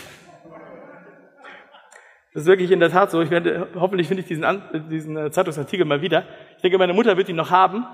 Das 2.34 2.42
ist 2.42 2.46
wirklich 2.46 2.70
in 2.70 2.80
der 2.80 2.90
Tat 2.90 3.10
so. 3.10 3.22
Ich 3.22 3.30
werde, 3.30 3.68
hoffentlich 3.74 4.08
finde 4.08 4.22
ich 4.22 4.28
diesen, 4.28 4.62
diesen 4.90 5.16
äh, 5.16 5.30
Zeitungsartikel 5.30 5.86
mal 5.86 6.02
wieder. 6.02 6.24
Ich 6.56 6.62
denke, 6.62 6.78
meine 6.78 6.92
Mutter 6.92 7.16
wird 7.16 7.30
ihn 7.30 7.36
noch 7.36 7.50
haben. 7.50 7.86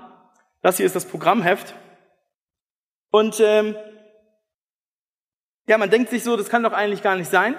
Das 0.61 0.77
hier 0.77 0.85
ist 0.85 0.95
das 0.95 1.05
Programmheft. 1.05 1.73
Und 3.11 3.39
ähm, 3.39 3.75
ja, 5.67 5.77
man 5.77 5.89
denkt 5.89 6.09
sich 6.09 6.23
so, 6.23 6.35
das 6.35 6.49
kann 6.49 6.63
doch 6.63 6.73
eigentlich 6.73 7.03
gar 7.03 7.15
nicht 7.15 7.29
sein. 7.29 7.55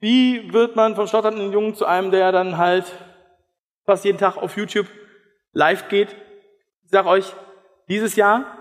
Wie 0.00 0.52
wird 0.52 0.76
man 0.76 0.94
vom 0.94 1.06
stotternden 1.06 1.52
Jungen 1.52 1.74
zu 1.74 1.86
einem, 1.86 2.10
der 2.10 2.30
dann 2.30 2.56
halt 2.58 2.84
fast 3.84 4.04
jeden 4.04 4.18
Tag 4.18 4.36
auf 4.36 4.56
YouTube 4.56 4.86
live 5.54 5.88
geht. 5.88 6.14
Ich 6.84 6.90
sage 6.90 7.08
euch, 7.08 7.32
dieses 7.88 8.16
Jahr 8.16 8.58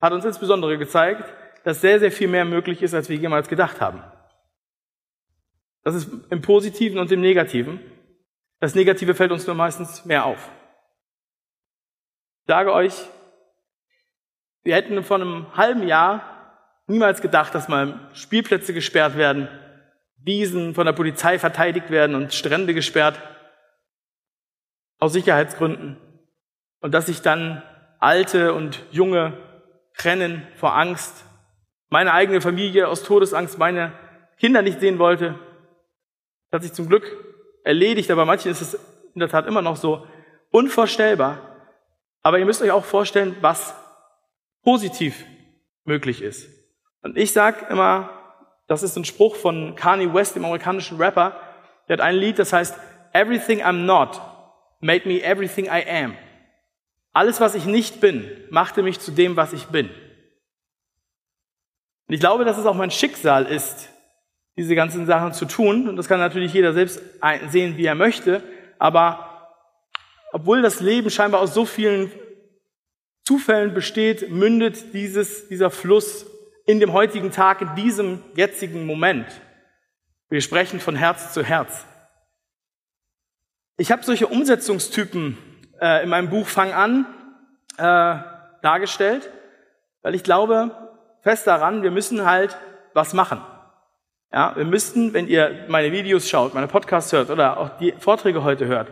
hat 0.00 0.12
uns 0.12 0.24
insbesondere 0.24 0.76
gezeigt, 0.76 1.24
dass 1.64 1.80
sehr, 1.80 1.98
sehr 1.98 2.12
viel 2.12 2.28
mehr 2.28 2.44
möglich 2.44 2.82
ist, 2.82 2.94
als 2.94 3.08
wir 3.08 3.16
jemals 3.16 3.48
gedacht 3.48 3.80
haben. 3.80 4.02
Das 5.82 5.94
ist 5.94 6.10
im 6.30 6.42
Positiven 6.42 6.98
und 6.98 7.10
im 7.10 7.20
Negativen. 7.20 7.80
Das 8.60 8.74
Negative 8.74 9.14
fällt 9.14 9.32
uns 9.32 9.46
nur 9.46 9.56
meistens 9.56 10.04
mehr 10.04 10.24
auf. 10.24 10.50
Ich 12.42 12.48
sage 12.48 12.72
euch, 12.72 12.94
wir 14.62 14.74
hätten 14.74 15.02
vor 15.02 15.16
einem 15.16 15.56
halben 15.56 15.86
Jahr 15.86 16.82
niemals 16.86 17.22
gedacht, 17.22 17.54
dass 17.54 17.68
mal 17.68 18.10
Spielplätze 18.12 18.74
gesperrt 18.74 19.16
werden, 19.16 19.48
Wiesen 20.20 20.74
von 20.74 20.84
der 20.84 20.92
Polizei 20.92 21.38
verteidigt 21.38 21.90
werden 21.90 22.16
und 22.16 22.34
Strände 22.34 22.74
gesperrt 22.74 23.20
aus 24.98 25.12
Sicherheitsgründen. 25.12 25.96
Und 26.80 26.92
dass 26.94 27.06
sich 27.06 27.22
dann 27.22 27.62
Alte 28.00 28.54
und 28.54 28.84
Junge 28.90 29.36
trennen 29.96 30.46
vor 30.56 30.76
Angst. 30.76 31.24
Meine 31.88 32.12
eigene 32.12 32.40
Familie 32.40 32.88
aus 32.88 33.02
Todesangst 33.02 33.58
meine 33.58 33.92
Kinder 34.38 34.62
nicht 34.62 34.80
sehen 34.80 34.98
wollte. 34.98 35.38
Das 36.50 36.58
hat 36.58 36.62
sich 36.62 36.72
zum 36.72 36.88
Glück 36.88 37.04
erledigt, 37.64 38.10
aber 38.10 38.24
manchen 38.24 38.50
ist 38.50 38.60
es 38.60 38.74
in 39.14 39.20
der 39.20 39.28
Tat 39.28 39.46
immer 39.46 39.62
noch 39.62 39.76
so 39.76 40.06
unvorstellbar. 40.50 41.40
Aber 42.22 42.38
ihr 42.38 42.46
müsst 42.46 42.62
euch 42.62 42.70
auch 42.70 42.84
vorstellen, 42.84 43.36
was 43.40 43.74
positiv 44.62 45.24
möglich 45.84 46.22
ist. 46.22 46.48
Und 47.02 47.16
ich 47.16 47.32
sage 47.32 47.66
immer, 47.70 48.10
das 48.66 48.82
ist 48.82 48.96
ein 48.96 49.04
Spruch 49.04 49.34
von 49.34 49.74
Kanye 49.74 50.12
West, 50.12 50.36
dem 50.36 50.44
amerikanischen 50.44 50.98
Rapper. 50.98 51.40
Der 51.88 51.94
hat 51.94 52.00
ein 52.00 52.16
Lied, 52.16 52.38
das 52.38 52.52
heißt, 52.52 52.78
Everything 53.12 53.62
I'm 53.62 53.86
not 53.86 54.20
made 54.80 55.08
me 55.08 55.20
everything 55.22 55.66
I 55.66 55.84
am. 55.88 56.16
Alles, 57.12 57.40
was 57.40 57.54
ich 57.54 57.64
nicht 57.64 58.00
bin, 58.00 58.30
machte 58.50 58.82
mich 58.82 59.00
zu 59.00 59.10
dem, 59.10 59.36
was 59.36 59.52
ich 59.52 59.66
bin. 59.66 59.88
Und 62.06 62.14
ich 62.14 62.20
glaube, 62.20 62.44
dass 62.44 62.58
es 62.58 62.66
auch 62.66 62.74
mein 62.74 62.90
Schicksal 62.90 63.46
ist, 63.46 63.90
diese 64.56 64.74
ganzen 64.74 65.06
Sachen 65.06 65.32
zu 65.32 65.44
tun. 65.44 65.88
Und 65.88 65.96
das 65.96 66.08
kann 66.08 66.20
natürlich 66.20 66.52
jeder 66.52 66.72
selbst 66.72 67.00
sehen, 67.50 67.76
wie 67.76 67.84
er 67.84 67.94
möchte. 67.94 68.42
Aber 68.78 69.56
obwohl 70.32 70.62
das 70.62 70.80
Leben 70.80 71.10
scheinbar 71.10 71.40
aus 71.40 71.54
so 71.54 71.64
vielen 71.64 72.10
Zufällen 73.24 73.74
besteht, 73.74 74.30
mündet 74.30 74.94
dieses, 74.94 75.48
dieser 75.48 75.70
Fluss 75.70 76.26
in 76.66 76.80
dem 76.80 76.92
heutigen 76.92 77.30
Tag, 77.30 77.60
in 77.60 77.74
diesem 77.74 78.22
jetzigen 78.34 78.86
Moment. 78.86 79.26
Wir 80.30 80.40
sprechen 80.40 80.80
von 80.80 80.96
Herz 80.96 81.32
zu 81.32 81.42
Herz. 81.42 81.84
Ich 83.80 83.92
habe 83.92 84.02
solche 84.02 84.26
Umsetzungstypen 84.26 85.38
äh, 85.80 86.02
in 86.02 86.08
meinem 86.08 86.28
Buch 86.30 86.48
Fang 86.48 86.72
an 86.72 87.06
äh, 87.76 88.16
dargestellt, 88.60 89.30
weil 90.02 90.16
ich 90.16 90.24
glaube 90.24 90.72
fest 91.22 91.46
daran, 91.46 91.84
wir 91.84 91.92
müssen 91.92 92.26
halt 92.26 92.58
was 92.92 93.14
machen. 93.14 93.40
Ja, 94.32 94.56
wir 94.56 94.64
müssten, 94.64 95.14
wenn 95.14 95.28
ihr 95.28 95.66
meine 95.68 95.92
Videos 95.92 96.28
schaut, 96.28 96.54
meine 96.54 96.66
Podcasts 96.66 97.12
hört 97.12 97.30
oder 97.30 97.56
auch 97.56 97.78
die 97.78 97.94
Vorträge 98.00 98.42
heute 98.42 98.66
hört, 98.66 98.90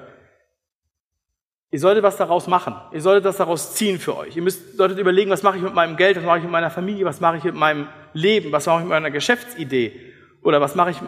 ihr 1.73 1.81
solltet 1.81 2.05
was 2.05 2.17
daraus 2.17 2.47
machen. 2.47 2.77
Ihr 2.93 3.01
solltet 3.01 3.25
das 3.25 3.39
daraus 3.39 3.75
ziehen 3.75 3.99
für 3.99 4.17
euch. 4.17 4.37
Ihr 4.37 4.43
müsst, 4.43 4.77
solltet 4.77 5.01
überlegen, 5.01 5.33
was 5.33 5.43
mache 5.43 5.57
ich 5.57 5.65
mit 5.65 5.75
meinem 5.75 5.97
Geld, 5.97 6.17
was 6.17 6.25
mache 6.25 6.39
ich 6.39 6.45
mit 6.45 6.53
meiner 6.53 6.71
Familie, 6.71 7.05
was 7.07 7.19
mache 7.19 7.39
ich 7.39 7.45
mit 7.45 7.57
meinem 7.57 7.89
Leben, 8.13 8.53
was 8.53 8.67
mache 8.67 8.77
ich 8.77 8.85
mit 8.85 8.91
meiner 8.91 9.11
Geschäftsidee 9.11 10.13
oder 10.43 10.61
was 10.61 10.77
mache 10.77 10.93
ich 10.93 10.99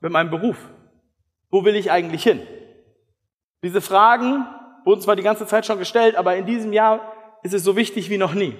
mit 0.00 0.10
meinem 0.10 0.30
Beruf. 0.30 0.56
Wo 1.48 1.64
will 1.64 1.76
ich 1.76 1.92
eigentlich 1.92 2.24
hin? 2.24 2.40
Diese 3.62 3.80
Fragen 3.80 4.46
wurden 4.84 5.00
zwar 5.00 5.16
die 5.16 5.22
ganze 5.22 5.46
Zeit 5.46 5.66
schon 5.66 5.78
gestellt, 5.78 6.16
aber 6.16 6.36
in 6.36 6.46
diesem 6.46 6.72
Jahr 6.72 7.12
ist 7.42 7.54
es 7.54 7.64
so 7.64 7.76
wichtig 7.76 8.10
wie 8.10 8.18
noch 8.18 8.34
nie. 8.34 8.56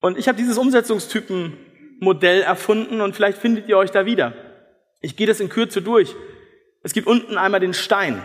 Und 0.00 0.18
ich 0.18 0.28
habe 0.28 0.38
dieses 0.38 0.58
Umsetzungstypenmodell 0.58 2.42
erfunden 2.42 3.00
und 3.00 3.14
vielleicht 3.14 3.38
findet 3.38 3.68
ihr 3.68 3.76
euch 3.76 3.90
da 3.90 4.06
wieder. 4.06 4.32
Ich 5.00 5.16
gehe 5.16 5.26
das 5.26 5.40
in 5.40 5.48
Kürze 5.48 5.82
durch. 5.82 6.14
Es 6.82 6.92
gibt 6.92 7.06
unten 7.06 7.38
einmal 7.38 7.60
den 7.60 7.74
Stein. 7.74 8.22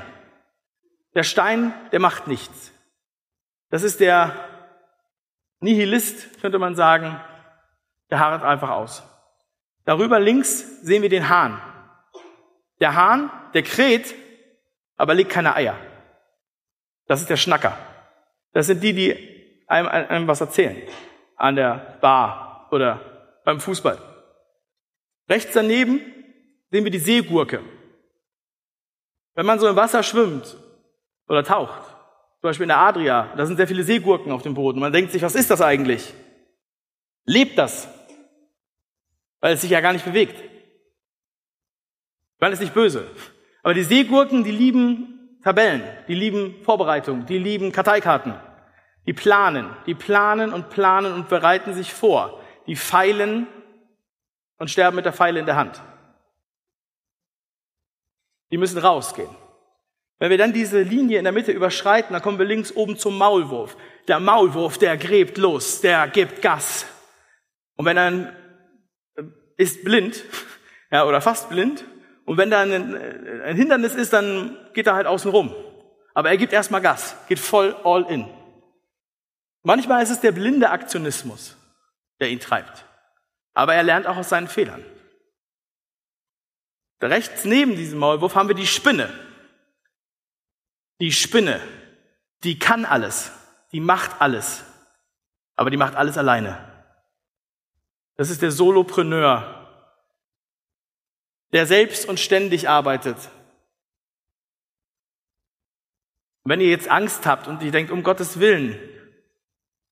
Der 1.14 1.24
Stein, 1.24 1.74
der 1.92 2.00
macht 2.00 2.28
nichts. 2.28 2.74
Das 3.70 3.84
ist 3.84 4.00
der 4.00 4.36
Nihilist, 5.60 6.42
könnte 6.42 6.60
man 6.60 6.76
sagen. 6.76 7.20
Der 8.10 8.20
harrt 8.20 8.44
einfach 8.44 8.70
aus. 8.70 9.04
Darüber 9.86 10.20
links 10.20 10.82
sehen 10.82 11.02
wir 11.02 11.10
den 11.10 11.30
Hahn. 11.30 11.60
Der 12.80 12.96
Hahn, 12.96 13.32
der 13.54 13.64
kräht, 13.64 14.14
aber 14.96 15.14
legt 15.14 15.32
keine 15.32 15.56
Eier. 15.56 15.78
Das 17.08 17.22
ist 17.22 17.30
der 17.30 17.38
Schnacker. 17.38 17.78
Das 18.54 18.68
sind 18.68 18.82
die, 18.82 18.94
die 18.94 19.64
einem, 19.68 19.88
einem 19.88 20.28
was 20.28 20.42
erzählen. 20.42 20.82
An 21.36 21.56
der 21.56 21.98
Bar 22.02 22.68
oder 22.72 23.40
beim 23.44 23.60
Fußball. 23.60 23.98
Rechts 25.30 25.54
daneben 25.54 26.00
sehen 26.72 26.84
wir 26.84 26.92
die 26.92 27.00
Seegurke. 27.00 27.62
Wenn 29.34 29.46
man 29.46 29.60
so 29.60 29.68
im 29.68 29.76
Wasser 29.76 30.04
schwimmt 30.04 30.56
oder 31.28 31.44
taucht, 31.44 31.84
zum 32.42 32.50
Beispiel 32.50 32.64
in 32.64 32.70
der 32.70 32.78
Adria, 32.78 33.34
da 33.36 33.46
sind 33.46 33.58
sehr 33.58 33.68
viele 33.68 33.84
Seegurken 33.84 34.32
auf 34.32 34.44
dem 34.44 34.54
Boden. 34.54 34.80
Man 34.80 34.94
denkt 34.94 35.12
sich, 35.12 35.22
was 35.22 35.36
ist 35.36 35.50
das 35.50 35.62
eigentlich? 35.62 36.14
Lebt 37.26 37.58
das? 37.58 37.90
Weil 39.40 39.54
es 39.54 39.62
sich 39.62 39.72
ja 39.72 39.82
gar 39.82 39.94
nicht 39.94 40.06
bewegt. 40.06 40.42
Weil 42.40 42.54
es 42.54 42.60
nicht 42.60 42.74
böse. 42.74 43.10
Aber 43.66 43.74
die 43.74 43.84
Seegurken, 43.84 44.44
die 44.44 44.52
lieben 44.52 45.40
Tabellen, 45.44 45.82
die 46.08 46.14
lieben 46.14 46.62
Vorbereitung, 46.64 47.26
die 47.26 47.40
lieben 47.40 47.72
Karteikarten. 47.72 48.36
Die 49.08 49.14
planen, 49.14 49.76
die 49.88 49.96
planen 49.96 50.54
und 50.54 50.70
planen 50.70 51.12
und 51.14 51.30
bereiten 51.30 51.74
sich 51.74 51.92
vor. 51.92 52.40
Die 52.68 52.76
feilen 52.76 53.48
und 54.60 54.70
sterben 54.70 54.96
mit 54.96 55.06
der 55.06 55.14
Pfeile 55.14 55.40
in 55.40 55.48
der 55.48 55.56
Hand. 55.56 55.82
Die 58.52 58.60
müssen 58.60 58.78
rausgehen. 58.78 59.36
Wenn 60.20 60.30
wir 60.30 60.38
dann 60.38 60.54
diese 60.54 60.84
Linie 60.84 61.18
in 61.18 61.24
der 61.24 61.34
Mitte 61.34 61.52
überschreiten, 61.52 62.14
dann 62.14 62.22
kommen 62.22 62.38
wir 62.38 62.46
links 62.46 62.72
oben 62.72 63.00
zum 63.00 63.18
Maulwurf. 63.18 63.78
Der 64.08 64.20
Maulwurf, 64.20 64.78
der 64.78 64.96
gräbt 64.96 65.40
los, 65.40 65.82
der 65.82 66.08
gibt 66.10 66.44
Gas. 66.44 66.86
Und 67.78 67.86
wenn 67.86 67.98
er 67.98 68.32
äh, 69.16 69.24
ist 69.58 69.84
blind, 69.84 70.24
ja, 70.92 71.08
oder 71.08 71.20
fast 71.20 71.50
blind, 71.50 71.84
und 72.26 72.38
wenn 72.38 72.50
da 72.50 72.62
ein, 72.62 73.42
ein 73.44 73.56
Hindernis 73.56 73.96
ist, 73.96 74.14
dann 74.14 74.58
geht 74.74 74.88
er 74.88 74.96
halt 74.96 75.08
außen 75.08 75.30
rum. 75.30 75.56
Aber 76.14 76.30
er 76.30 76.38
gibt 76.38 76.54
erstmal 76.54 76.82
Gas, 76.82 77.16
geht 77.28 77.40
voll 77.40 77.76
all 77.84 78.04
in. 78.10 78.28
Manchmal 79.64 80.04
ist 80.04 80.10
es 80.10 80.22
der 80.22 80.32
blinde 80.32 80.70
Aktionismus, 80.70 81.58
der 82.20 82.30
ihn 82.30 82.40
treibt. 82.40 82.86
Aber 83.54 83.74
er 83.76 83.84
lernt 83.84 84.08
auch 84.08 84.18
aus 84.18 84.30
seinen 84.30 84.48
Fehlern. 84.48 84.84
Rechts 87.02 87.46
neben 87.46 87.76
diesem 87.76 88.00
Maulwurf 88.00 88.36
haben 88.36 88.48
wir 88.48 88.56
die 88.56 88.66
Spinne. 88.66 89.14
Die 91.00 91.12
Spinne, 91.12 91.60
die 92.44 92.58
kann 92.58 92.86
alles, 92.86 93.32
die 93.72 93.80
macht 93.80 94.22
alles, 94.22 94.64
aber 95.56 95.70
die 95.70 95.78
macht 95.78 95.96
alles 95.96 96.18
alleine. 96.18 96.58
Das 98.16 98.30
ist 98.30 98.42
der 98.42 98.52
Solopreneur, 98.52 99.55
der 101.56 101.66
selbst 101.66 102.06
und 102.06 102.20
ständig 102.20 102.68
arbeitet. 102.68 103.16
Wenn 106.44 106.60
ihr 106.60 106.68
jetzt 106.68 106.90
Angst 106.90 107.26
habt 107.26 107.48
und 107.48 107.64
ihr 107.64 107.72
denkt, 107.72 107.92
um 107.92 108.04
Gottes 108.04 108.42
Willen, 108.42 108.78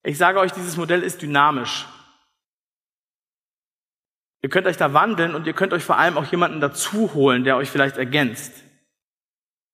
ich 0.03 0.17
sage 0.17 0.41
euch, 0.41 0.51
dieses 0.51 0.75
Modell 0.75 1.01
ist 1.01 1.21
dynamisch. 1.21 1.85
Ihr 4.41 4.49
könnt 4.49 4.67
euch 4.67 4.75
da 4.75 4.93
wandeln 4.93 5.35
und 5.35 5.47
ihr 5.47 5.53
könnt 5.53 5.71
euch 5.71 5.85
vor 5.85 5.97
allem 5.97 6.17
auch 6.17 6.25
jemanden 6.25 6.59
dazu 6.59 7.13
holen, 7.13 7.45
der 7.45 7.55
euch 7.55 7.69
vielleicht 7.71 7.95
ergänzt. 7.95 8.51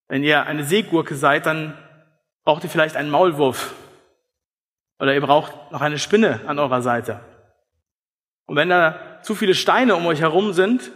Wenn 0.10 0.24
ihr 0.24 0.44
eine 0.44 0.66
Seegurke 0.66 1.16
seid, 1.16 1.48
dann 1.48 1.76
braucht 2.44 2.64
ihr 2.64 2.70
vielleicht 2.70 2.98
einen 2.98 3.10
Maulwurf. 3.10 3.74
Oder 5.00 5.16
ihr 5.16 5.22
braucht 5.22 5.72
noch 5.72 5.82
eine 5.82 5.98
Spinne 5.98 6.42
an 6.46 6.60
eurer 6.60 6.84
Seite. 6.84 7.20
Und 8.46 8.58
wenn 8.58 8.70
da 8.70 9.24
zu 9.24 9.34
viele 9.34 9.56
Steine 9.56 9.96
um 9.96 10.06
euch 10.06 10.22
herum 10.22 10.54
sind, 10.54 10.92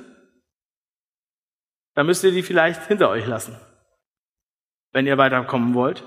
dann 1.93 2.05
müsst 2.05 2.23
ihr 2.23 2.31
die 2.31 2.43
vielleicht 2.43 2.87
hinter 2.87 3.09
euch 3.09 3.25
lassen, 3.25 3.57
wenn 4.91 5.07
ihr 5.07 5.17
weiterkommen 5.17 5.73
wollt. 5.73 6.03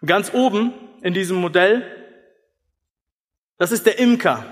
Und 0.00 0.08
ganz 0.08 0.32
oben 0.32 0.72
in 1.02 1.14
diesem 1.14 1.36
Modell, 1.38 1.84
das 3.58 3.72
ist 3.72 3.86
der 3.86 3.98
Imker. 3.98 4.44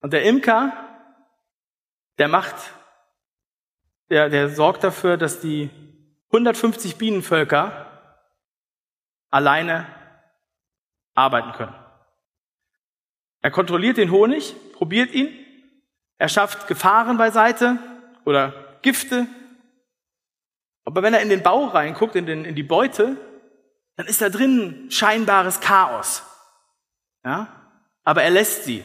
Und 0.00 0.12
der 0.12 0.24
Imker, 0.24 0.72
der 2.18 2.28
macht, 2.28 2.54
der, 4.10 4.28
der 4.28 4.50
sorgt 4.50 4.84
dafür, 4.84 5.16
dass 5.16 5.40
die 5.40 5.70
150 6.26 6.96
Bienenvölker 6.96 7.90
alleine 9.30 9.86
arbeiten 11.14 11.52
können. 11.52 11.74
Er 13.40 13.50
kontrolliert 13.50 13.96
den 13.96 14.10
Honig, 14.10 14.54
probiert 14.72 15.12
ihn, 15.12 15.28
er 16.18 16.28
schafft 16.28 16.66
Gefahren 16.66 17.16
beiseite, 17.16 17.78
oder 18.24 18.78
Gifte. 18.82 19.26
Aber 20.84 21.02
wenn 21.02 21.14
er 21.14 21.22
in 21.22 21.28
den 21.28 21.42
Bau 21.42 21.66
reinguckt, 21.66 22.14
in, 22.16 22.26
den, 22.26 22.44
in 22.44 22.54
die 22.54 22.62
Beute, 22.62 23.16
dann 23.96 24.06
ist 24.06 24.20
da 24.20 24.28
drin 24.28 24.90
scheinbares 24.90 25.60
Chaos. 25.60 26.22
Ja? 27.24 27.48
Aber 28.04 28.22
er 28.22 28.30
lässt 28.30 28.64
sie. 28.64 28.84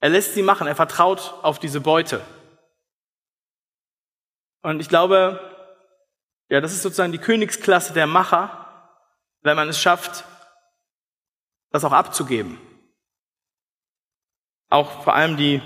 Er 0.00 0.10
lässt 0.10 0.34
sie 0.34 0.42
machen. 0.42 0.66
Er 0.66 0.76
vertraut 0.76 1.34
auf 1.42 1.58
diese 1.58 1.80
Beute. 1.80 2.20
Und 4.62 4.80
ich 4.80 4.88
glaube, 4.88 5.40
ja, 6.48 6.60
das 6.60 6.72
ist 6.72 6.82
sozusagen 6.82 7.12
die 7.12 7.18
Königsklasse 7.18 7.92
der 7.92 8.06
Macher, 8.06 8.66
wenn 9.42 9.56
man 9.56 9.68
es 9.68 9.80
schafft, 9.80 10.24
das 11.70 11.84
auch 11.84 11.92
abzugeben. 11.92 12.58
Auch 14.68 15.04
vor 15.04 15.14
allem 15.14 15.36
die 15.36 15.62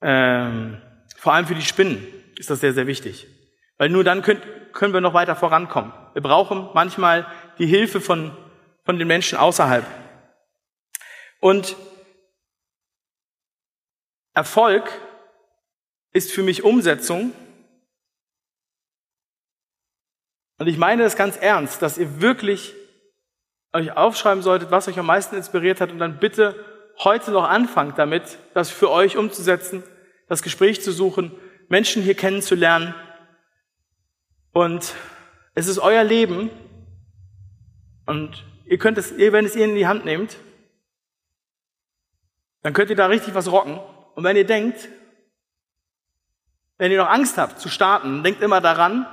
ähm, 0.00 0.80
vor 1.16 1.34
allem 1.34 1.46
für 1.46 1.54
die 1.54 1.62
Spinnen 1.62 2.06
ist 2.36 2.50
das 2.50 2.60
sehr, 2.60 2.72
sehr 2.72 2.86
wichtig. 2.86 3.26
Weil 3.76 3.88
nur 3.88 4.04
dann 4.04 4.22
könnt, 4.22 4.42
können 4.72 4.94
wir 4.94 5.00
noch 5.00 5.14
weiter 5.14 5.36
vorankommen. 5.36 5.92
Wir 6.12 6.22
brauchen 6.22 6.68
manchmal 6.74 7.26
die 7.58 7.66
Hilfe 7.66 8.00
von, 8.00 8.36
von 8.84 8.98
den 8.98 9.08
Menschen 9.08 9.38
außerhalb. 9.38 9.84
Und 11.40 11.76
Erfolg 14.34 14.90
ist 16.12 16.32
für 16.32 16.42
mich 16.42 16.62
Umsetzung. 16.62 17.32
Und 20.58 20.66
ich 20.66 20.78
meine 20.78 21.02
das 21.04 21.16
ganz 21.16 21.36
ernst, 21.36 21.82
dass 21.82 21.98
ihr 21.98 22.20
wirklich 22.20 22.74
euch 23.72 23.96
aufschreiben 23.96 24.42
solltet, 24.42 24.70
was 24.70 24.88
euch 24.88 24.98
am 24.98 25.06
meisten 25.06 25.36
inspiriert 25.36 25.80
hat 25.80 25.90
und 25.90 25.98
dann 25.98 26.18
bitte 26.18 26.77
heute 27.04 27.30
noch 27.30 27.44
anfangt 27.44 27.98
damit, 27.98 28.38
das 28.54 28.70
für 28.70 28.90
euch 28.90 29.16
umzusetzen, 29.16 29.82
das 30.28 30.42
Gespräch 30.42 30.82
zu 30.82 30.92
suchen, 30.92 31.32
Menschen 31.68 32.02
hier 32.02 32.14
kennenzulernen. 32.14 32.94
Und 34.52 34.94
es 35.54 35.68
ist 35.68 35.78
euer 35.78 36.04
Leben 36.04 36.50
und 38.06 38.44
ihr 38.64 38.78
könnt 38.78 38.98
es, 38.98 39.16
wenn 39.16 39.44
es 39.44 39.54
ihr 39.54 39.64
in 39.64 39.74
die 39.74 39.86
Hand 39.86 40.04
nehmt, 40.04 40.36
dann 42.62 42.72
könnt 42.72 42.90
ihr 42.90 42.96
da 42.96 43.06
richtig 43.06 43.34
was 43.34 43.50
rocken. 43.50 43.78
Und 44.14 44.24
wenn 44.24 44.36
ihr 44.36 44.46
denkt, 44.46 44.88
wenn 46.76 46.90
ihr 46.90 46.98
noch 46.98 47.10
Angst 47.10 47.38
habt 47.38 47.60
zu 47.60 47.68
starten, 47.68 48.22
denkt 48.22 48.42
immer 48.42 48.60
daran, 48.60 49.06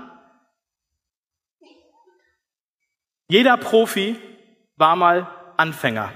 jeder 3.27 3.57
Profi 3.57 4.19
war 4.75 4.95
mal 4.95 5.27
Anfänger. 5.57 6.11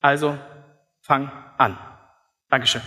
Also 0.00 0.38
fang 1.02 1.30
an. 1.58 1.76
Dankeschön. 2.48 2.82